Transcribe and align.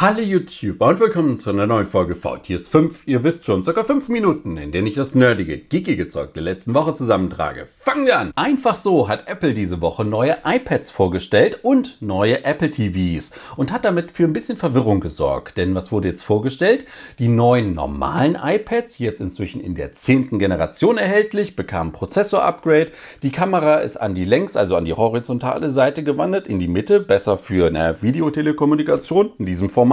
Hallo 0.00 0.20
YouTube 0.20 0.80
und 0.80 1.00
willkommen 1.00 1.38
zu 1.38 1.50
einer 1.50 1.66
neuen 1.66 1.88
Folge 1.88 2.14
VTS 2.14 2.68
5. 2.68 3.02
Ihr 3.06 3.24
wisst 3.24 3.46
schon, 3.46 3.64
circa 3.64 3.82
5 3.82 4.08
Minuten, 4.10 4.56
in 4.56 4.70
denen 4.70 4.86
ich 4.86 4.94
das 4.94 5.16
nerdige, 5.16 5.58
geekige 5.58 6.06
Zeug 6.06 6.34
der 6.34 6.44
letzten 6.44 6.72
Woche 6.72 6.94
zusammentrage. 6.94 7.66
Fangen 7.80 8.06
wir 8.06 8.16
an! 8.16 8.30
Einfach 8.36 8.76
so 8.76 9.08
hat 9.08 9.28
Apple 9.28 9.54
diese 9.54 9.80
Woche 9.80 10.04
neue 10.04 10.36
iPads 10.44 10.92
vorgestellt 10.92 11.58
und 11.64 12.00
neue 12.00 12.44
Apple 12.44 12.70
TVs 12.70 13.32
und 13.56 13.72
hat 13.72 13.84
damit 13.84 14.12
für 14.12 14.22
ein 14.22 14.32
bisschen 14.32 14.56
Verwirrung 14.56 15.00
gesorgt. 15.00 15.56
Denn 15.56 15.74
was 15.74 15.90
wurde 15.90 16.06
jetzt 16.06 16.22
vorgestellt? 16.22 16.86
Die 17.18 17.26
neuen 17.26 17.74
normalen 17.74 18.38
iPads, 18.40 18.98
jetzt 18.98 19.20
inzwischen 19.20 19.60
in 19.60 19.74
der 19.74 19.94
10. 19.94 20.38
Generation 20.38 20.96
erhältlich, 20.96 21.56
bekamen 21.56 21.90
Prozessor-Upgrade. 21.90 22.92
Die 23.24 23.32
Kamera 23.32 23.78
ist 23.78 23.96
an 23.96 24.14
die 24.14 24.22
Längs-, 24.22 24.56
also 24.56 24.76
an 24.76 24.84
die 24.84 24.94
horizontale 24.94 25.72
Seite 25.72 26.04
gewandert, 26.04 26.46
in 26.46 26.60
die 26.60 26.68
Mitte, 26.68 27.00
besser 27.00 27.36
für 27.36 27.66
eine 27.66 28.00
Videotelekommunikation, 28.00 29.32
in 29.40 29.46
diesem 29.46 29.68
Format, 29.68 29.87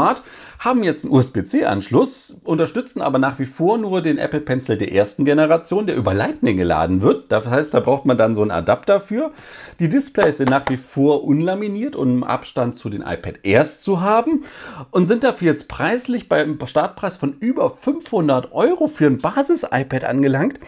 haben 0.59 0.83
jetzt 0.83 1.05
einen 1.05 1.13
USB-C-Anschluss, 1.13 2.41
unterstützen 2.43 3.01
aber 3.01 3.19
nach 3.19 3.39
wie 3.39 3.45
vor 3.45 3.77
nur 3.77 4.01
den 4.01 4.17
Apple 4.17 4.39
Pencil 4.39 4.77
der 4.77 4.91
ersten 4.91 5.25
Generation, 5.25 5.85
der 5.85 5.95
über 5.95 6.13
Lightning 6.13 6.57
geladen 6.57 7.01
wird. 7.01 7.31
Das 7.31 7.47
heißt, 7.47 7.73
da 7.73 7.79
braucht 7.79 8.05
man 8.05 8.17
dann 8.17 8.35
so 8.35 8.41
einen 8.41 8.51
Adapter 8.51 8.99
für. 8.99 9.31
Die 9.79 9.89
Displays 9.89 10.37
sind 10.37 10.49
nach 10.49 10.69
wie 10.69 10.77
vor 10.77 11.23
unlaminiert, 11.23 11.95
um 11.95 12.23
Abstand 12.23 12.75
zu 12.75 12.89
den 12.89 13.01
iPad 13.01 13.39
Airs 13.43 13.81
zu 13.81 14.01
haben 14.01 14.43
und 14.91 15.05
sind 15.05 15.23
dafür 15.23 15.49
jetzt 15.49 15.67
preislich 15.67 16.29
beim 16.29 16.57
Startpreis 16.65 17.17
von 17.17 17.33
über 17.39 17.69
500 17.69 18.51
Euro 18.53 18.87
für 18.87 19.07
ein 19.07 19.19
Basis-iPad 19.19 20.05
angelangt. 20.05 20.59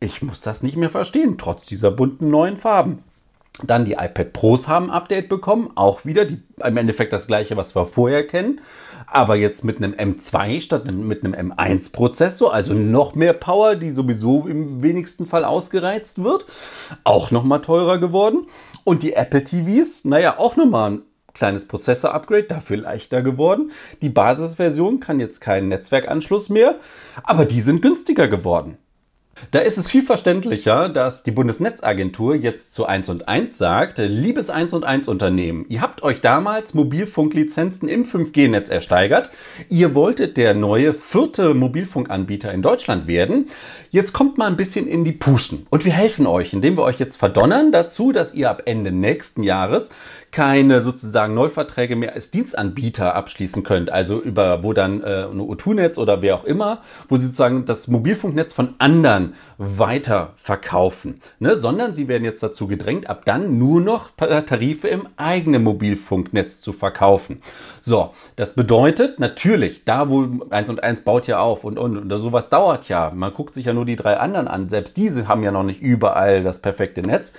Ich 0.00 0.22
muss 0.22 0.40
das 0.40 0.62
nicht 0.62 0.76
mehr 0.76 0.90
verstehen, 0.90 1.36
trotz 1.38 1.66
dieser 1.66 1.90
bunten 1.90 2.30
neuen 2.30 2.58
Farben. 2.58 3.02
Dann 3.62 3.86
die 3.86 3.92
iPad 3.92 4.34
Pros 4.34 4.68
haben 4.68 4.90
Update 4.90 5.30
bekommen, 5.30 5.70
auch 5.76 6.04
wieder 6.04 6.26
die, 6.26 6.42
im 6.62 6.76
Endeffekt 6.76 7.12
das 7.14 7.26
gleiche, 7.26 7.56
was 7.56 7.74
wir 7.74 7.86
vorher 7.86 8.26
kennen, 8.26 8.60
aber 9.06 9.36
jetzt 9.36 9.64
mit 9.64 9.78
einem 9.78 9.94
M2 9.94 10.60
statt 10.60 10.92
mit 10.92 11.24
einem 11.24 11.52
M1 11.52 11.92
Prozessor, 11.92 12.52
also 12.52 12.74
noch 12.74 13.14
mehr 13.14 13.32
Power, 13.32 13.76
die 13.76 13.92
sowieso 13.92 14.46
im 14.46 14.82
wenigsten 14.82 15.24
Fall 15.24 15.44
ausgereizt 15.44 16.22
wird, 16.22 16.44
auch 17.04 17.30
noch 17.30 17.44
mal 17.44 17.60
teurer 17.60 17.98
geworden. 17.98 18.46
Und 18.84 19.02
die 19.02 19.14
Apple 19.14 19.42
TVs, 19.42 20.04
naja, 20.04 20.38
auch 20.38 20.56
noch 20.56 20.66
mal 20.66 20.90
ein 20.90 21.02
kleines 21.32 21.66
Prozessor-Upgrade, 21.66 22.44
dafür 22.44 22.78
leichter 22.78 23.22
geworden. 23.22 23.70
Die 24.02 24.08
Basisversion 24.08 25.00
kann 25.00 25.18
jetzt 25.18 25.40
keinen 25.40 25.68
Netzwerkanschluss 25.68 26.50
mehr, 26.50 26.76
aber 27.22 27.46
die 27.46 27.60
sind 27.60 27.80
günstiger 27.80 28.28
geworden. 28.28 28.76
Da 29.50 29.58
ist 29.58 29.76
es 29.76 29.86
viel 29.86 30.02
verständlicher, 30.02 30.88
dass 30.88 31.22
die 31.22 31.30
Bundesnetzagentur 31.30 32.34
jetzt 32.34 32.72
zu 32.72 32.86
1 32.86 33.10
und 33.10 33.28
1 33.28 33.58
sagt, 33.58 33.98
liebes 33.98 34.48
1 34.48 34.72
und 34.72 34.84
1 34.84 35.08
Unternehmen, 35.08 35.66
ihr 35.68 35.82
habt 35.82 36.02
euch 36.02 36.22
damals 36.22 36.72
Mobilfunklizenzen 36.72 37.88
im 37.88 38.06
5G-Netz 38.06 38.70
ersteigert, 38.70 39.30
ihr 39.68 39.94
wolltet 39.94 40.38
der 40.38 40.54
neue 40.54 40.94
vierte 40.94 41.52
Mobilfunkanbieter 41.52 42.52
in 42.52 42.62
Deutschland 42.62 43.06
werden, 43.06 43.48
jetzt 43.90 44.14
kommt 44.14 44.38
mal 44.38 44.46
ein 44.46 44.56
bisschen 44.56 44.86
in 44.86 45.04
die 45.04 45.12
Puschen 45.12 45.66
und 45.70 45.84
wir 45.84 45.92
helfen 45.92 46.26
euch, 46.26 46.54
indem 46.54 46.76
wir 46.78 46.82
euch 46.82 46.98
jetzt 46.98 47.16
verdonnern 47.16 47.72
dazu, 47.72 48.12
dass 48.12 48.32
ihr 48.32 48.50
ab 48.50 48.62
Ende 48.64 48.90
nächsten 48.90 49.42
Jahres 49.42 49.90
keine 50.32 50.80
sozusagen 50.80 51.34
Neuverträge 51.34 51.96
mehr 51.96 52.14
als 52.14 52.30
Dienstanbieter 52.30 53.14
abschließen 53.14 53.62
könnt, 53.62 53.90
also 53.90 54.20
über 54.20 54.62
wo 54.62 54.72
dann 54.72 55.02
äh, 55.02 55.24
ein 55.30 55.40
O2-Netz 55.40 55.98
oder 55.98 56.20
wer 56.20 56.36
auch 56.36 56.44
immer, 56.44 56.82
wo 57.08 57.16
sie 57.16 57.26
sozusagen 57.26 57.64
das 57.64 57.88
Mobilfunknetz 57.88 58.52
von 58.52 58.74
anderen 58.78 59.25
weiter 59.58 60.34
verkaufen, 60.36 61.20
ne? 61.38 61.56
sondern 61.56 61.94
sie 61.94 62.08
werden 62.08 62.24
jetzt 62.24 62.42
dazu 62.42 62.66
gedrängt, 62.66 63.08
ab 63.08 63.24
dann 63.24 63.58
nur 63.58 63.80
noch 63.80 64.10
Tarife 64.16 64.88
im 64.88 65.08
eigenen 65.16 65.62
Mobilfunknetz 65.62 66.60
zu 66.60 66.72
verkaufen. 66.72 67.40
So, 67.80 68.12
das 68.36 68.54
bedeutet 68.54 69.20
natürlich, 69.20 69.84
da 69.84 70.08
wo 70.08 70.26
1 70.50 70.70
und 70.70 70.82
1 70.82 71.02
baut 71.02 71.26
ja 71.26 71.38
auf 71.38 71.64
und, 71.64 71.78
und, 71.78 71.96
und 71.96 72.10
sowas 72.18 72.48
dauert 72.48 72.88
ja, 72.88 73.12
man 73.14 73.32
guckt 73.32 73.54
sich 73.54 73.66
ja 73.66 73.72
nur 73.72 73.84
die 73.84 73.96
drei 73.96 74.16
anderen 74.16 74.48
an, 74.48 74.68
selbst 74.68 74.96
diese 74.96 75.28
haben 75.28 75.42
ja 75.42 75.50
noch 75.50 75.62
nicht 75.62 75.80
überall 75.80 76.42
das 76.42 76.60
perfekte 76.60 77.02
Netz, 77.02 77.32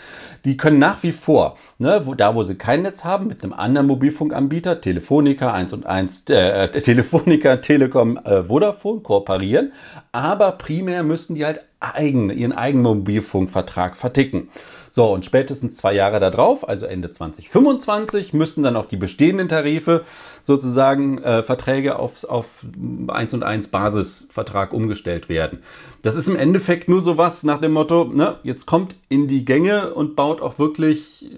die 0.45 0.57
können 0.57 0.79
nach 0.79 1.03
wie 1.03 1.11
vor, 1.11 1.57
ne, 1.77 2.01
wo, 2.05 2.13
da 2.13 2.35
wo 2.35 2.43
sie 2.43 2.55
kein 2.55 2.83
Netz 2.83 3.03
haben, 3.03 3.27
mit 3.27 3.43
einem 3.43 3.53
anderen 3.53 3.87
Mobilfunkanbieter, 3.87 4.81
Telefonica 4.81 5.51
1 5.53 5.73
und 5.73 5.85
1, 5.85 6.25
äh, 6.29 6.63
äh, 6.63 6.69
Telefonica, 6.69 7.57
Telekom, 7.57 8.17
äh, 8.17 8.43
Vodafone 8.43 9.01
kooperieren, 9.01 9.73
aber 10.11 10.53
primär 10.53 11.03
müssen 11.03 11.35
die 11.35 11.45
halt 11.45 11.61
eigen, 11.79 12.29
ihren 12.29 12.53
eigenen 12.53 12.83
Mobilfunkvertrag 12.83 13.97
verticken. 13.97 14.49
So, 14.89 15.11
und 15.11 15.25
spätestens 15.25 15.75
zwei 15.77 15.93
Jahre 15.93 16.19
darauf, 16.19 16.67
also 16.67 16.85
Ende 16.85 17.11
2025, 17.11 18.33
müssen 18.33 18.63
dann 18.63 18.75
auch 18.75 18.85
die 18.85 18.97
bestehenden 18.97 19.47
Tarife 19.47 20.03
sozusagen 20.41 21.17
äh, 21.19 21.43
Verträge 21.43 21.99
auf, 21.99 22.23
auf 22.23 22.45
1 23.07 23.33
und 23.33 23.43
1 23.43 23.67
Basisvertrag 23.67 24.73
umgestellt 24.73 25.29
werden. 25.29 25.59
Das 26.03 26.15
ist 26.15 26.29
im 26.29 26.37
Endeffekt 26.37 26.87
nur 26.87 27.01
so 27.01 27.17
was 27.17 27.43
nach 27.43 27.59
dem 27.59 27.73
Motto, 27.73 28.05
ne, 28.05 28.37
jetzt 28.43 28.65
kommt 28.65 28.95
in 29.09 29.27
die 29.27 29.43
Gänge 29.43 29.93
und 29.93 30.15
baut 30.15 30.41
auch 30.41 30.57
wirklich, 30.57 31.29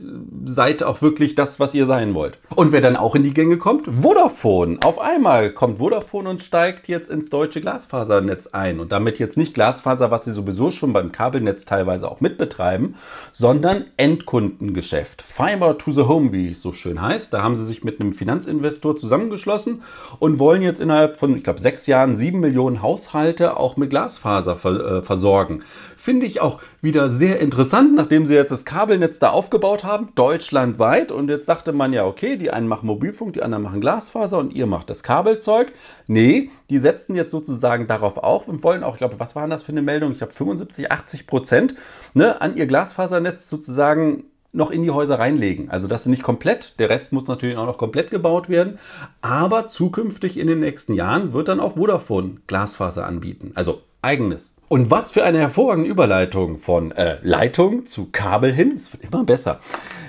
seid 0.46 0.84
auch 0.84 1.02
wirklich 1.02 1.34
das, 1.34 1.60
was 1.60 1.74
ihr 1.74 1.88
sein 1.88 2.14
wollt. 2.14 2.38
Und 2.56 2.72
wer 2.72 2.82
dann 2.82 2.96
auch 2.96 3.16
in 3.16 3.24
die 3.24 3.34
Gänge 3.34 3.58
kommt, 3.58 3.88
Vodafone. 3.88 4.78
Auf 4.84 5.00
einmal 5.00 5.52
kommt 5.52 5.80
Vodafone 5.80 6.30
und 6.30 6.44
steigt 6.44 6.88
jetzt 6.88 7.10
ins 7.10 7.30
deutsche 7.30 7.62
Glasfasernetz 7.62 8.48
ein. 8.48 8.80
Und 8.80 8.92
damit 8.92 9.18
jetzt 9.18 9.38
nicht 9.38 9.54
Glasfaser, 9.54 10.12
was 10.12 10.26
sie 10.26 10.34
sowieso 10.34 10.70
schon 10.70 10.94
beim 10.94 11.12
Kabelnetz 11.12 11.66
teilweise 11.66 12.10
auch 12.10 12.22
mitbetreiben, 12.22 12.96
sondern 13.40 13.86
Endkundengeschäft. 13.96 15.22
Fiber 15.22 15.78
to 15.78 15.92
the 15.92 16.02
Home, 16.02 16.34
wie 16.34 16.50
es 16.50 16.62
so 16.62 16.74
schön 16.74 17.02
heißt. 17.02 17.32
Da 17.32 17.42
haben 17.42 17.56
sie 17.56 17.64
sich 17.64 17.86
mit 17.86 18.02
einem 18.02 18.12
Finanzinvestor 18.12 18.98
zusammengeschlossen 18.98 19.82
und 20.20 20.40
wollen 20.40 20.62
jetzt 20.62 20.82
innerhalb 20.82 21.16
von, 21.16 21.38
ich 21.38 21.46
glaube, 21.46 21.62
sechs 21.62 21.88
Jahren 21.88 22.18
sieben 22.18 22.42
Millionen 22.42 22.82
Haushalte 22.82 23.56
auch 23.56 23.78
mit 23.78 23.92
Glasfaser 23.92 24.58
äh, 24.66 25.02
versorgen. 25.04 25.64
Finde 26.02 26.28
ich 26.28 26.40
auch 26.40 26.62
wieder 26.82 27.10
sehr 27.10 27.42
interessant, 27.42 27.94
nachdem 27.94 28.26
sie 28.26 28.34
jetzt 28.34 28.52
das 28.52 28.64
Kabelnetz 28.64 29.20
da 29.20 29.32
aufgebaut 29.32 29.84
haben, 29.84 30.14
deutschlandweit. 30.16 31.12
Und 31.12 31.28
jetzt 31.28 31.46
sagte 31.46 31.74
man 31.74 31.92
ja, 31.92 32.06
okay, 32.06 32.38
die 32.38 32.52
einen 32.52 32.70
machen 32.70 32.88
Mobilfunk, 32.88 33.34
die 33.34 33.44
anderen 33.44 33.66
machen 33.66 33.82
Glasfaser 33.82 34.38
und 34.38 34.54
ihr 34.54 34.66
macht 34.66 34.90
das 34.90 35.04
Kabelzeug. 35.04 35.74
Nee, 36.08 36.52
die 36.70 36.78
setzen 36.78 37.16
jetzt 37.16 37.32
sozusagen 37.32 37.86
darauf 37.88 38.18
auf 38.18 38.48
und 38.48 38.64
wollen 38.64 38.86
auch, 38.86 38.94
ich 38.94 39.00
glaube, 39.00 39.20
was 39.20 39.36
war 39.36 39.46
das 39.50 39.62
für 39.62 39.74
eine 39.74 39.82
Meldung? 39.82 40.14
Ich 40.14 40.20
glaube 40.20 40.32
75, 40.32 40.90
80 40.90 41.28
Prozent 41.28 41.76
ne, 42.14 42.40
an 42.40 42.56
ihr 42.56 42.66
Glasfasernetz 42.66 43.50
sozusagen 43.50 44.24
noch 44.54 44.72
in 44.72 44.84
die 44.84 44.92
Häuser 44.92 45.20
reinlegen. 45.20 45.70
Also 45.70 45.90
das 45.90 46.06
nicht 46.06 46.24
komplett, 46.24 46.80
der 46.80 46.90
Rest 46.90 47.12
muss 47.12 47.28
natürlich 47.28 47.58
auch 47.58 47.66
noch 47.66 47.78
komplett 47.78 48.10
gebaut 48.10 48.48
werden, 48.48 48.80
aber 49.20 49.68
zukünftig 49.68 50.38
in 50.38 50.48
den 50.48 50.62
nächsten 50.62 50.94
Jahren 50.94 51.34
wird 51.34 51.50
dann 51.50 51.60
auch 51.60 51.76
Vodafone 51.76 52.38
Glasfaser 52.48 53.06
anbieten, 53.06 53.52
also 53.56 53.82
eigenes. 54.02 54.56
Und 54.70 54.92
was 54.92 55.12
für 55.12 55.24
eine 55.24 55.40
hervorragende 55.40 55.90
Überleitung 55.90 56.60
von 56.60 56.92
äh, 56.92 57.18
Leitung 57.24 57.88
zu 57.88 58.12
Kabel 58.12 58.54
hin, 58.54 58.74
es 58.76 58.94
wird 58.94 59.04
immer 59.04 59.24
besser. 59.24 59.62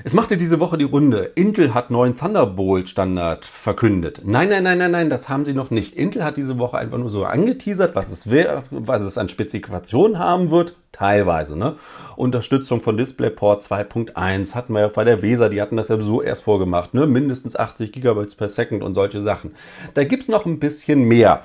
Es 0.05 0.13
machte 0.13 0.37
diese 0.37 0.61
Woche 0.61 0.77
die 0.77 0.85
Runde. 0.85 1.33
Intel 1.35 1.73
hat 1.73 1.91
neuen 1.91 2.19
Thunderbolt-Standard 2.19 3.47
verkündet. 3.47 4.21
Nein, 4.23 4.51
nein, 4.51 4.63
nein, 4.63 4.77
nein, 4.77 4.91
nein, 4.91 5.09
das 5.09 5.31
haben 5.31 5.47
sie 5.47 5.55
noch 5.55 5.71
nicht. 5.71 5.95
Intel 5.95 6.25
hat 6.25 6.37
diese 6.37 6.59
Woche 6.59 6.77
einfach 6.77 6.99
nur 6.99 7.09
so 7.09 7.25
angeteasert, 7.25 7.95
was 7.95 8.13
es, 8.13 8.29
wär, 8.31 8.65
was 8.71 9.01
es 9.01 9.17
an 9.17 9.31
Spezifikationen 9.31 10.19
haben 10.19 10.51
wird. 10.51 10.77
Teilweise. 10.93 11.57
Ne? 11.57 11.77
Unterstützung 12.17 12.83
von 12.83 12.97
DisplayPort 12.97 13.63
2.1 13.63 14.55
hatten 14.55 14.73
wir 14.73 14.81
ja 14.81 14.89
bei 14.89 15.05
der 15.05 15.23
Weser, 15.23 15.49
die 15.49 15.63
hatten 15.63 15.77
das 15.77 15.89
ja 15.89 15.99
so 16.01 16.21
erst 16.21 16.43
vorgemacht. 16.43 16.95
Ne? 16.95 17.07
Mindestens 17.07 17.55
80 17.55 17.93
GB 17.93 18.27
per 18.37 18.49
Second 18.49 18.83
und 18.83 18.95
solche 18.95 19.23
Sachen. 19.23 19.55
Da 19.95 20.03
gibt 20.03 20.25
es 20.25 20.29
noch 20.29 20.47
ein 20.47 20.59
bisschen 20.59 21.05
mehr. 21.05 21.43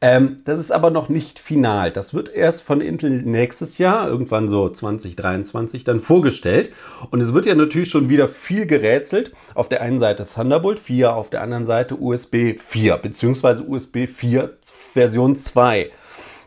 Ähm, 0.00 0.42
das 0.44 0.60
ist 0.60 0.70
aber 0.70 0.90
noch 0.90 1.08
nicht 1.08 1.40
final. 1.40 1.90
Das 1.90 2.14
wird 2.14 2.28
erst 2.32 2.62
von 2.62 2.80
Intel 2.80 3.10
nächstes 3.22 3.78
Jahr, 3.78 4.06
irgendwann 4.06 4.48
so 4.48 4.68
2023, 4.68 5.82
dann 5.82 5.98
vorgestellt. 5.98 6.72
Und 7.10 7.20
es 7.20 7.34
wird 7.34 7.46
ja 7.46 7.56
natürlich 7.56 7.90
schon 7.90 8.08
wieder 8.08 8.28
viel 8.28 8.64
gerätselt. 8.66 9.32
Auf 9.56 9.68
der 9.68 9.82
einen 9.82 9.98
Seite 9.98 10.24
Thunderbolt 10.24 10.78
4, 10.78 11.14
auf 11.14 11.30
der 11.30 11.42
anderen 11.42 11.64
Seite 11.64 11.96
USB 11.96 12.58
4, 12.60 12.98
beziehungsweise 12.98 13.64
USB 13.64 14.06
4 14.06 14.56
Version 14.92 15.36
2. 15.36 15.90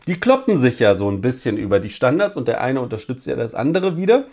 Die 0.08 0.18
kloppen 0.18 0.56
sich 0.56 0.78
ja 0.78 0.94
so 0.94 1.10
ein 1.10 1.20
bisschen 1.20 1.58
über 1.58 1.80
die 1.80 1.90
Standards 1.90 2.38
und 2.38 2.48
der 2.48 2.62
eine 2.62 2.80
unterstützt 2.80 3.26
ja 3.26 3.36
das 3.36 3.54
andere 3.54 3.98
wieder. 3.98 4.24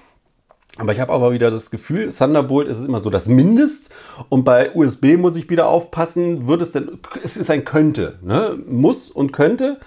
Aber 0.77 0.93
ich 0.93 1.01
habe 1.01 1.11
aber 1.11 1.33
wieder 1.33 1.51
das 1.51 1.69
Gefühl, 1.69 2.13
Thunderbolt 2.13 2.69
ist 2.69 2.85
immer 2.85 3.01
so 3.01 3.09
das 3.09 3.27
Mindest. 3.27 3.93
Und 4.29 4.45
bei 4.45 4.73
USB 4.73 5.17
muss 5.17 5.35
ich 5.35 5.49
wieder 5.49 5.67
aufpassen, 5.67 6.47
wird 6.47 6.61
es 6.61 6.71
denn, 6.71 6.99
es 7.23 7.35
ist 7.35 7.49
ein 7.49 7.65
könnte, 7.65 8.19
ne? 8.21 8.57
muss 8.65 9.11
und 9.11 9.33
könnte. 9.33 9.77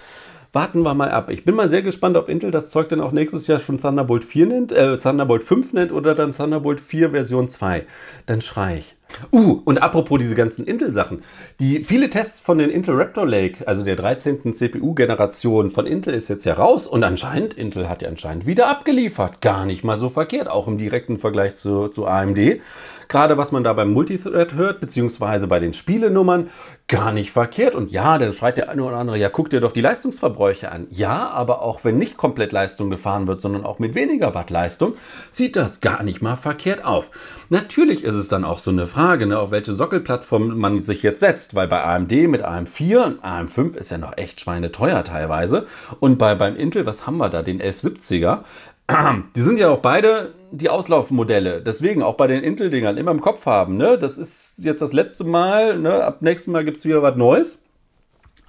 Warten 0.53 0.83
wir 0.83 0.93
mal 0.93 1.09
ab. 1.09 1.31
Ich 1.31 1.43
bin 1.43 1.55
mal 1.55 1.69
sehr 1.69 1.81
gespannt, 1.81 2.17
ob 2.17 2.29
Intel 2.29 2.51
das 2.51 2.69
Zeug 2.69 2.89
dann 2.89 3.01
auch 3.01 3.11
nächstes 3.11 3.47
Jahr 3.47 3.59
schon 3.59 3.81
Thunderbolt 3.81 4.25
4 4.25 4.45
nennt, 4.45 4.71
äh, 4.71 4.95
Thunderbolt 4.95 5.43
5 5.43 5.73
nennt 5.73 5.91
oder 5.91 6.13
dann 6.13 6.37
Thunderbolt 6.37 6.79
4 6.79 7.09
Version 7.09 7.49
2. 7.49 7.87
Dann 8.27 8.41
schrei 8.41 8.77
ich. 8.77 8.95
Uh, 9.31 9.61
und 9.65 9.81
apropos 9.81 10.19
diese 10.19 10.35
ganzen 10.35 10.65
Intel-Sachen. 10.65 11.23
Die 11.59 11.83
viele 11.83 12.09
Tests 12.09 12.39
von 12.39 12.57
den 12.57 12.69
Intel 12.69 12.95
Raptor 12.95 13.25
Lake, 13.25 13.67
also 13.67 13.83
der 13.83 13.95
13. 13.95 14.53
CPU-Generation 14.53 15.71
von 15.71 15.85
Intel, 15.85 16.13
ist 16.13 16.27
jetzt 16.29 16.45
heraus 16.45 16.87
und 16.87 17.03
anscheinend, 17.03 17.53
Intel 17.53 17.89
hat 17.89 18.01
ja 18.01 18.09
anscheinend 18.09 18.45
wieder 18.45 18.69
abgeliefert. 18.69 19.41
Gar 19.41 19.65
nicht 19.65 19.83
mal 19.83 19.97
so 19.97 20.09
verkehrt, 20.09 20.47
auch 20.47 20.67
im 20.67 20.77
direkten 20.77 21.17
Vergleich 21.17 21.55
zu, 21.55 21.87
zu 21.87 22.05
AMD. 22.05 22.61
Gerade 23.09 23.39
was 23.39 23.51
man 23.51 23.63
da 23.63 23.73
beim 23.73 23.91
Multithread 23.91 24.53
hört, 24.53 24.79
beziehungsweise 24.79 25.47
bei 25.47 25.59
den 25.59 25.73
Spielenummern, 25.73 26.51
gar 26.87 27.11
nicht 27.11 27.31
verkehrt. 27.31 27.73
Und 27.73 27.91
ja, 27.91 28.19
dann 28.19 28.33
schreit 28.33 28.57
der 28.57 28.69
eine 28.69 28.83
oder 28.83 28.97
andere, 28.97 29.17
ja, 29.17 29.29
guck 29.29 29.49
dir 29.49 29.61
doch 29.61 29.71
die 29.71 29.81
Leistungsverbräuche 29.81 30.71
an. 30.71 30.85
Ja, 30.91 31.29
aber 31.29 31.63
auch 31.63 31.83
wenn 31.83 31.97
nicht 31.97 32.17
komplett 32.17 32.51
Leistung 32.51 32.91
gefahren 32.91 33.25
wird, 33.25 33.41
sondern 33.41 33.65
auch 33.65 33.79
mit 33.79 33.95
weniger 33.95 34.35
Watt 34.35 34.51
Leistung, 34.51 34.93
sieht 35.31 35.55
das 35.55 35.81
gar 35.81 36.03
nicht 36.03 36.21
mal 36.21 36.35
verkehrt 36.35 36.85
auf. 36.85 37.09
Natürlich 37.49 38.03
ist 38.03 38.13
es 38.13 38.27
dann 38.27 38.45
auch 38.45 38.59
so 38.59 38.69
eine 38.69 38.85
Frage, 38.85 38.98
ne, 38.99 39.39
auf 39.39 39.51
welche 39.51 39.73
Sockelplattform 39.73 40.57
man 40.57 40.83
sich 40.83 41.03
jetzt 41.03 41.21
setzt, 41.21 41.55
weil 41.55 41.67
bei 41.67 41.83
AMD 41.83 42.11
mit 42.27 42.43
AM4 42.43 43.05
und 43.05 43.23
AM5 43.23 43.75
ist 43.75 43.91
ja 43.91 43.97
noch 43.97 44.17
echt 44.17 44.41
schweineteuer 44.41 45.03
teilweise. 45.03 45.67
Und 45.99 46.17
bei, 46.17 46.35
beim 46.35 46.55
Intel, 46.55 46.85
was 46.85 47.07
haben 47.07 47.17
wir 47.17 47.29
da, 47.29 47.41
den 47.41 47.61
1170er, 47.61 48.39
die 49.35 49.41
sind 49.41 49.57
ja 49.57 49.69
auch 49.69 49.79
beide 49.79 50.33
die 50.51 50.69
Auslaufmodelle. 50.69 51.61
Deswegen 51.61 52.03
auch 52.03 52.15
bei 52.15 52.27
den 52.27 52.43
Intel-Dingern 52.43 52.97
immer 52.97 53.11
im 53.11 53.21
Kopf 53.21 53.45
haben. 53.45 53.77
Ne? 53.77 53.97
Das 53.97 54.17
ist 54.17 54.55
jetzt 54.57 54.81
das 54.81 54.91
letzte 54.91 55.23
Mal. 55.23 55.79
Ne? 55.79 56.03
Ab 56.03 56.21
nächstem 56.21 56.53
Mal 56.53 56.65
gibt 56.65 56.77
es 56.77 56.85
wieder 56.85 57.01
was 57.01 57.15
Neues. 57.15 57.63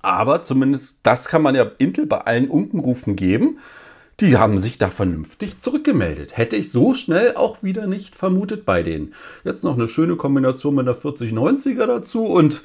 Aber 0.02 0.42
zumindest 0.42 0.98
das 1.02 1.28
kann 1.28 1.42
man 1.42 1.54
ja 1.54 1.66
Intel 1.78 2.06
bei 2.06 2.18
allen 2.18 2.48
Unkenrufen 2.48 3.16
geben. 3.16 3.58
Die 4.20 4.36
haben 4.36 4.58
sich 4.58 4.76
da 4.76 4.90
vernünftig 4.90 5.60
zurückgemeldet. 5.60 6.36
Hätte 6.36 6.56
ich 6.56 6.70
so 6.70 6.92
schnell 6.92 7.36
auch 7.36 7.62
wieder 7.62 7.86
nicht 7.86 8.14
vermutet 8.14 8.66
bei 8.66 8.82
denen. 8.82 9.14
Jetzt 9.44 9.64
noch 9.64 9.74
eine 9.74 9.88
schöne 9.88 10.16
Kombination 10.16 10.74
mit 10.74 10.86
einer 10.86 10.96
4090er 10.96 11.86
dazu 11.86 12.26
und 12.26 12.60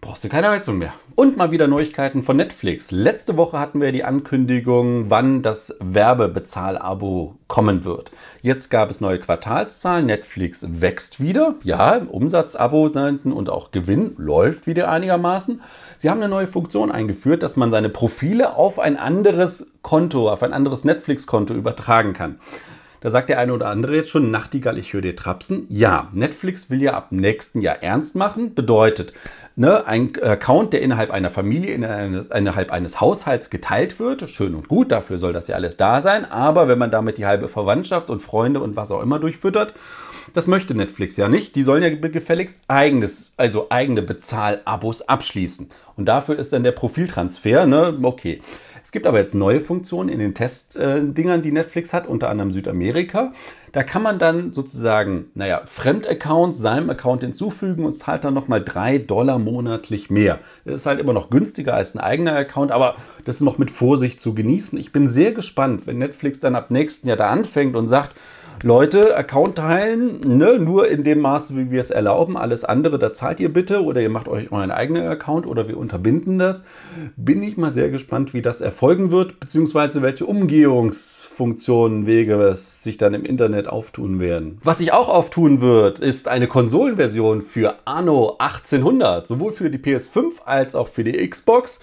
brauchst 0.00 0.24
du 0.24 0.28
keine 0.28 0.50
Heizung 0.50 0.78
mehr. 0.78 0.94
Und 1.14 1.36
mal 1.36 1.50
wieder 1.50 1.66
Neuigkeiten 1.66 2.22
von 2.22 2.36
Netflix. 2.36 2.92
Letzte 2.92 3.36
Woche 3.36 3.58
hatten 3.58 3.80
wir 3.80 3.90
die 3.90 4.04
Ankündigung, 4.04 5.10
wann 5.10 5.42
das 5.42 5.76
Werbebezahlabo 5.80 7.34
kommen 7.48 7.84
wird. 7.84 8.12
Jetzt 8.40 8.70
gab 8.70 8.88
es 8.88 9.00
neue 9.00 9.18
Quartalszahlen. 9.18 10.06
Netflix 10.06 10.64
wächst 10.80 11.18
wieder. 11.18 11.56
Ja, 11.64 11.98
Umsatzabonnenten 12.08 13.32
und 13.32 13.50
auch 13.50 13.72
Gewinn 13.72 14.14
läuft 14.16 14.68
wieder 14.68 14.88
einigermaßen. 14.90 15.60
Sie 15.96 16.08
haben 16.08 16.22
eine 16.22 16.28
neue 16.28 16.46
Funktion 16.46 16.92
eingeführt, 16.92 17.42
dass 17.42 17.56
man 17.56 17.72
seine 17.72 17.88
Profile 17.88 18.54
auf 18.54 18.78
ein 18.78 18.96
anderes 18.96 19.72
Konto, 19.82 20.30
auf 20.30 20.44
ein 20.44 20.52
anderes 20.52 20.84
Netflix-Konto 20.84 21.52
übertragen 21.54 22.12
kann. 22.12 22.38
Da 23.00 23.10
sagt 23.10 23.28
der 23.28 23.38
eine 23.38 23.52
oder 23.52 23.68
andere 23.68 23.94
jetzt 23.94 24.10
schon, 24.10 24.30
Nachtigall, 24.30 24.76
ich 24.78 24.92
höre 24.92 25.02
dir 25.02 25.14
trapsen. 25.14 25.66
Ja, 25.68 26.08
Netflix 26.12 26.68
will 26.68 26.82
ja 26.82 26.94
ab 26.94 27.12
nächsten 27.12 27.60
Jahr 27.60 27.82
ernst 27.82 28.16
machen. 28.16 28.54
Bedeutet, 28.54 29.12
ne, 29.54 29.86
ein 29.86 30.12
Account, 30.20 30.72
der 30.72 30.82
innerhalb 30.82 31.12
einer 31.12 31.30
Familie, 31.30 31.74
innerhalb 31.74 32.72
eines 32.72 33.00
Haushalts 33.00 33.50
geteilt 33.50 34.00
wird, 34.00 34.28
schön 34.28 34.54
und 34.54 34.68
gut, 34.68 34.90
dafür 34.90 35.18
soll 35.18 35.32
das 35.32 35.46
ja 35.46 35.54
alles 35.54 35.76
da 35.76 36.02
sein. 36.02 36.24
Aber 36.24 36.66
wenn 36.66 36.78
man 36.78 36.90
damit 36.90 37.18
die 37.18 37.26
halbe 37.26 37.48
Verwandtschaft 37.48 38.10
und 38.10 38.20
Freunde 38.20 38.60
und 38.60 38.74
was 38.74 38.90
auch 38.90 39.02
immer 39.02 39.18
durchfüttert, 39.18 39.74
das 40.34 40.46
möchte 40.46 40.74
Netflix 40.74 41.16
ja 41.16 41.28
nicht. 41.28 41.56
Die 41.56 41.62
sollen 41.62 41.82
ja 41.82 41.88
gefälligst 41.88 42.60
eigenes, 42.68 43.32
also 43.36 43.68
eigene 43.70 44.02
Bezahlabos 44.02 45.02
abschließen. 45.02 45.70
Und 45.96 46.06
dafür 46.06 46.38
ist 46.38 46.52
dann 46.52 46.64
der 46.64 46.72
Profiltransfer, 46.72 47.66
ne, 47.66 47.98
okay. 48.02 48.40
Es 48.88 48.92
gibt 48.92 49.06
aber 49.06 49.18
jetzt 49.18 49.34
neue 49.34 49.60
Funktionen 49.60 50.08
in 50.08 50.18
den 50.18 50.32
Testdingern, 50.32 51.42
die 51.42 51.52
Netflix 51.52 51.92
hat, 51.92 52.06
unter 52.06 52.30
anderem 52.30 52.52
Südamerika. 52.52 53.32
Da 53.72 53.82
kann 53.82 54.02
man 54.02 54.18
dann 54.18 54.54
sozusagen, 54.54 55.26
naja, 55.34 55.60
Fremdaccounts 55.66 56.58
seinem 56.58 56.88
Account 56.88 57.20
hinzufügen 57.20 57.84
und 57.84 57.98
zahlt 57.98 58.24
dann 58.24 58.32
nochmal 58.32 58.64
3 58.64 58.96
Dollar 58.96 59.38
monatlich 59.38 60.08
mehr. 60.08 60.38
Das 60.64 60.76
ist 60.76 60.86
halt 60.86 61.00
immer 61.00 61.12
noch 61.12 61.28
günstiger 61.28 61.74
als 61.74 61.94
ein 61.94 62.00
eigener 62.00 62.34
Account, 62.34 62.72
aber 62.72 62.96
das 63.26 63.34
ist 63.36 63.42
noch 63.42 63.58
mit 63.58 63.70
Vorsicht 63.70 64.22
zu 64.22 64.34
genießen. 64.34 64.78
Ich 64.78 64.90
bin 64.90 65.06
sehr 65.06 65.32
gespannt, 65.32 65.86
wenn 65.86 65.98
Netflix 65.98 66.40
dann 66.40 66.54
ab 66.54 66.70
nächsten 66.70 67.08
Jahr 67.08 67.18
da 67.18 67.28
anfängt 67.28 67.76
und 67.76 67.88
sagt, 67.88 68.16
Leute, 68.64 69.16
Account 69.16 69.56
teilen, 69.56 70.20
ne, 70.36 70.58
nur 70.58 70.88
in 70.88 71.04
dem 71.04 71.20
Maße, 71.20 71.56
wie 71.56 71.70
wir 71.70 71.80
es 71.80 71.90
erlauben. 71.90 72.36
Alles 72.36 72.64
andere, 72.64 72.98
da 72.98 73.14
zahlt 73.14 73.38
ihr 73.38 73.52
bitte 73.52 73.84
oder 73.84 74.00
ihr 74.00 74.10
macht 74.10 74.26
euch 74.26 74.50
euren 74.50 74.72
eigenen 74.72 75.06
Account 75.06 75.46
oder 75.46 75.68
wir 75.68 75.76
unterbinden 75.76 76.38
das. 76.38 76.64
Bin 77.16 77.42
ich 77.42 77.56
mal 77.56 77.70
sehr 77.70 77.90
gespannt, 77.90 78.34
wie 78.34 78.42
das 78.42 78.60
erfolgen 78.60 79.12
wird, 79.12 79.38
beziehungsweise 79.38 80.02
welche 80.02 80.26
Umgehungsfunktionen, 80.26 82.06
Wege 82.06 82.34
es 82.48 82.82
sich 82.82 82.96
dann 82.98 83.14
im 83.14 83.24
Internet 83.24 83.68
auftun 83.68 84.18
werden. 84.18 84.58
Was 84.64 84.78
sich 84.78 84.92
auch 84.92 85.08
auftun 85.08 85.60
wird, 85.60 86.00
ist 86.00 86.26
eine 86.26 86.48
Konsolenversion 86.48 87.42
für 87.42 87.76
Anno 87.84 88.36
1800, 88.38 89.26
sowohl 89.26 89.52
für 89.52 89.70
die 89.70 89.78
PS5 89.78 90.42
als 90.44 90.74
auch 90.74 90.88
für 90.88 91.04
die 91.04 91.28
Xbox. 91.28 91.80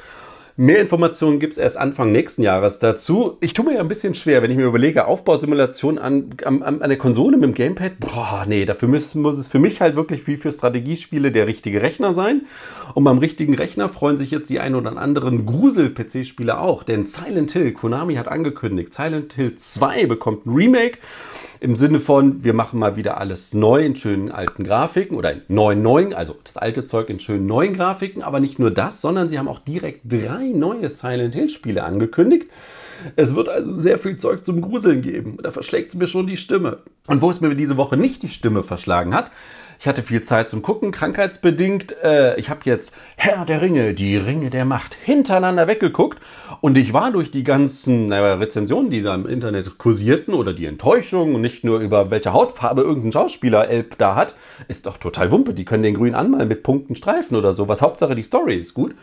Mehr 0.57 0.79
Informationen 0.79 1.41
gibt 1.41 1.51
es 1.51 1.57
erst 1.57 1.75
Anfang 1.75 2.13
nächsten 2.13 2.41
Jahres 2.41 2.79
dazu. 2.79 3.35
Ich 3.41 3.53
tue 3.53 3.65
mir 3.65 3.73
ja 3.73 3.81
ein 3.81 3.89
bisschen 3.89 4.13
schwer, 4.15 4.41
wenn 4.41 4.51
ich 4.51 4.55
mir 4.55 4.63
überlege, 4.63 5.05
Aufbausimulation 5.05 5.97
an, 5.97 6.29
an, 6.45 6.63
an 6.63 6.79
der 6.87 6.97
Konsole 6.97 7.35
mit 7.35 7.43
dem 7.43 7.53
Gamepad. 7.53 7.99
Boah, 7.99 8.45
nee, 8.47 8.63
dafür 8.63 8.87
muss, 8.87 9.15
muss 9.15 9.37
es 9.37 9.47
für 9.47 9.59
mich 9.59 9.81
halt 9.81 9.97
wirklich 9.97 10.25
wie 10.27 10.37
für 10.37 10.53
Strategiespiele 10.53 11.33
der 11.33 11.47
richtige 11.47 11.81
Rechner 11.81 12.13
sein. 12.13 12.43
Und 12.93 13.03
beim 13.03 13.17
richtigen 13.17 13.53
Rechner 13.53 13.89
freuen 13.89 14.15
sich 14.15 14.31
jetzt 14.31 14.49
die 14.49 14.61
ein 14.61 14.75
oder 14.75 14.95
anderen 14.95 15.45
Grusel-PC-Spieler 15.45 16.61
auch. 16.61 16.83
Denn 16.83 17.03
Silent 17.03 17.51
Hill, 17.51 17.73
Konami 17.73 18.15
hat 18.15 18.29
angekündigt, 18.29 18.93
Silent 18.93 19.33
Hill 19.33 19.57
2 19.57 20.05
bekommt 20.05 20.45
ein 20.45 20.53
Remake. 20.53 20.99
Im 21.59 21.75
Sinne 21.75 21.99
von, 21.99 22.43
wir 22.43 22.53
machen 22.53 22.79
mal 22.79 22.95
wieder 22.95 23.17
alles 23.17 23.53
neu 23.53 23.85
in 23.85 23.95
schönen 23.95 24.31
alten 24.31 24.63
Grafiken 24.63 25.17
oder 25.17 25.31
in 25.31 25.41
neuen 25.47 25.81
neuen, 25.81 26.13
also 26.13 26.35
das 26.43 26.57
alte 26.57 26.85
Zeug 26.85 27.09
in 27.09 27.19
schönen 27.19 27.45
neuen 27.45 27.75
Grafiken. 27.75 28.23
Aber 28.23 28.39
nicht 28.39 28.59
nur 28.59 28.71
das, 28.71 29.01
sondern 29.01 29.29
sie 29.29 29.39
haben 29.39 29.47
auch 29.47 29.59
direkt 29.59 30.01
drei 30.03 30.51
neue 30.53 30.89
Silent 30.89 31.33
Hill 31.33 31.49
Spiele 31.49 31.83
angekündigt. 31.83 32.47
Es 33.15 33.35
wird 33.35 33.49
also 33.49 33.73
sehr 33.73 33.99
viel 33.99 34.17
Zeug 34.17 34.45
zum 34.45 34.61
Gruseln 34.61 35.01
geben. 35.01 35.37
Da 35.41 35.51
verschlägt 35.51 35.89
es 35.89 35.95
mir 35.95 36.07
schon 36.07 36.27
die 36.27 36.37
Stimme. 36.37 36.79
Und 37.07 37.21
wo 37.21 37.29
es 37.29 37.41
mir 37.41 37.53
diese 37.55 37.77
Woche 37.77 37.97
nicht 37.97 38.23
die 38.23 38.29
Stimme 38.29 38.63
verschlagen 38.63 39.13
hat, 39.13 39.31
ich 39.79 39.87
hatte 39.87 40.03
viel 40.03 40.21
Zeit 40.21 40.49
zum 40.49 40.61
Gucken, 40.61 40.91
krankheitsbedingt. 40.91 41.95
Äh, 42.03 42.39
ich 42.39 42.49
habe 42.49 42.61
jetzt 42.63 42.95
Herr 43.15 43.45
der 43.45 43.61
Ringe, 43.61 43.93
die 43.93 44.17
Ringe 44.17 44.49
der 44.49 44.65
Macht 44.65 44.95
hintereinander 44.95 45.67
weggeguckt. 45.67 46.19
Und 46.61 46.77
ich 46.77 46.93
war 46.93 47.11
durch 47.11 47.31
die 47.31 47.43
ganzen 47.43 48.07
naja, 48.07 48.35
Rezensionen, 48.35 48.89
die 48.89 49.01
da 49.01 49.13
im 49.15 49.25
Internet 49.25 49.77
kursierten 49.77 50.33
oder 50.33 50.53
die 50.53 50.65
Enttäuschung 50.65 51.35
und 51.35 51.41
nicht 51.41 51.63
nur 51.63 51.79
über 51.79 52.09
welche 52.11 52.33
Hautfarbe 52.33 52.81
irgendein 52.81 53.11
Schauspieler 53.11 53.69
Elb 53.69 53.97
da 53.97 54.15
hat, 54.15 54.35
ist 54.67 54.85
doch 54.85 54.97
total 54.97 55.31
Wumpe. 55.31 55.53
Die 55.53 55.65
können 55.65 55.83
den 55.83 55.95
grün 55.95 56.15
anmalen 56.15 56.47
mit 56.47 56.63
Punkten 56.63 56.95
Streifen 56.95 57.35
oder 57.35 57.53
so. 57.53 57.67
Was 57.67 57.81
Hauptsache 57.81 58.15
die 58.15 58.23
Story 58.23 58.55
ist 58.55 58.73
gut 58.73 58.95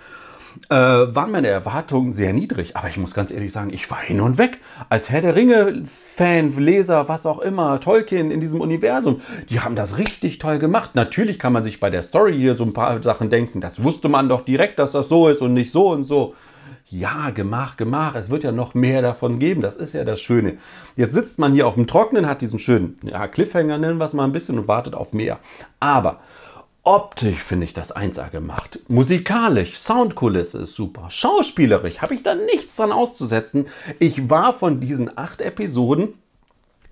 äh, 0.68 0.74
waren 0.74 1.32
meine 1.32 1.48
Erwartungen 1.48 2.12
sehr 2.12 2.32
niedrig. 2.32 2.76
Aber 2.76 2.88
ich 2.88 2.96
muss 2.96 3.14
ganz 3.14 3.30
ehrlich 3.30 3.52
sagen, 3.52 3.72
ich 3.72 3.90
war 3.90 4.00
hin 4.00 4.20
und 4.20 4.38
weg. 4.38 4.58
Als 4.88 5.10
Herr 5.10 5.20
der 5.20 5.36
Ringe-Fan, 5.36 6.56
Leser, 6.56 7.08
was 7.08 7.26
auch 7.26 7.40
immer, 7.40 7.80
Tolkien 7.80 8.30
in 8.30 8.40
diesem 8.40 8.60
Universum, 8.60 9.20
die 9.50 9.60
haben 9.60 9.76
das 9.76 9.98
richtig 9.98 10.38
toll 10.38 10.58
gemacht. 10.58 10.90
Natürlich 10.94 11.38
kann 11.38 11.52
man 11.52 11.62
sich 11.62 11.80
bei 11.80 11.90
der 11.90 12.02
Story 12.02 12.36
hier 12.36 12.54
so 12.54 12.64
ein 12.64 12.72
paar 12.72 13.02
Sachen 13.02 13.30
denken. 13.30 13.60
Das 13.60 13.82
wusste 13.82 14.08
man 14.08 14.28
doch 14.28 14.44
direkt, 14.44 14.78
dass 14.78 14.92
das 14.92 15.08
so 15.08 15.28
ist 15.28 15.40
und 15.40 15.54
nicht 15.54 15.72
so 15.72 15.90
und 15.90 16.04
so. 16.04 16.34
Ja, 16.86 17.30
gemach, 17.30 17.78
gemach. 17.78 18.14
Es 18.16 18.28
wird 18.28 18.44
ja 18.44 18.52
noch 18.52 18.74
mehr 18.74 19.00
davon 19.00 19.38
geben. 19.38 19.62
Das 19.62 19.76
ist 19.76 19.94
ja 19.94 20.04
das 20.04 20.20
Schöne. 20.20 20.58
Jetzt 20.94 21.14
sitzt 21.14 21.38
man 21.38 21.54
hier 21.54 21.66
auf 21.66 21.76
dem 21.76 21.86
Trockenen, 21.86 22.26
hat 22.26 22.42
diesen 22.42 22.58
schönen 22.58 22.98
ja, 23.02 23.26
Cliffhanger, 23.28 23.78
nennen 23.78 23.96
wir 23.96 24.04
es 24.04 24.12
mal 24.12 24.24
ein 24.24 24.32
bisschen, 24.32 24.58
und 24.58 24.68
wartet 24.68 24.94
auf 24.94 25.14
mehr. 25.14 25.38
Aber 25.80 26.20
Optisch 26.84 27.44
finde 27.44 27.64
ich 27.64 27.74
das 27.74 27.94
1A 27.94 28.30
gemacht. 28.30 28.80
Musikalisch, 28.88 29.78
Soundkulisse 29.78 30.62
ist 30.62 30.74
super. 30.74 31.10
Schauspielerisch 31.10 31.98
habe 31.98 32.14
ich 32.14 32.24
da 32.24 32.34
nichts 32.34 32.74
dran 32.74 32.90
auszusetzen. 32.90 33.68
Ich 34.00 34.30
war 34.30 34.52
von 34.52 34.80
diesen 34.80 35.16
acht 35.16 35.40
Episoden, 35.40 36.14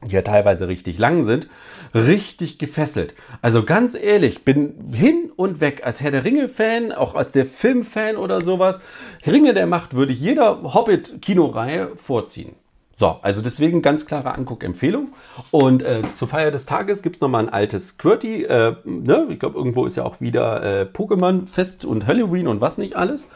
die 0.04 0.14
ja 0.14 0.22
teilweise 0.22 0.68
richtig 0.68 0.98
lang 0.98 1.24
sind, 1.24 1.48
richtig 1.92 2.58
gefesselt. 2.58 3.14
Also 3.42 3.64
ganz 3.64 3.96
ehrlich, 3.96 4.44
bin 4.44 4.92
hin 4.92 5.32
und 5.34 5.60
weg 5.60 5.84
als 5.84 6.00
Herr 6.00 6.12
der 6.12 6.24
Ringe-Fan, 6.24 6.92
auch 6.92 7.16
als 7.16 7.32
der 7.32 7.44
Film-Fan 7.44 8.16
oder 8.16 8.40
sowas. 8.42 8.78
Ringe 9.26 9.54
der 9.54 9.66
Macht 9.66 9.94
würde 9.94 10.12
ich 10.12 10.20
jeder 10.20 10.62
Hobbit-Kinoreihe 10.62 11.96
vorziehen. 11.96 12.54
So, 13.00 13.18
also 13.22 13.40
deswegen 13.40 13.80
ganz 13.80 14.04
klare 14.04 14.34
Anguck-Empfehlung. 14.34 15.14
Und 15.50 15.82
äh, 15.82 16.02
zur 16.12 16.28
Feier 16.28 16.50
des 16.50 16.66
Tages 16.66 17.02
gibt 17.02 17.16
es 17.16 17.22
nochmal 17.22 17.44
ein 17.44 17.48
altes 17.48 17.96
Quirty. 17.96 18.44
Äh, 18.44 18.76
ne? 18.84 19.26
Ich 19.30 19.38
glaube, 19.38 19.56
irgendwo 19.56 19.86
ist 19.86 19.96
ja 19.96 20.02
auch 20.02 20.20
wieder 20.20 20.62
äh, 20.62 20.84
Pokémon-Fest 20.84 21.86
und 21.86 22.06
Halloween 22.06 22.46
und 22.46 22.60
was 22.60 22.76
nicht 22.76 22.96
alles. 22.96 23.26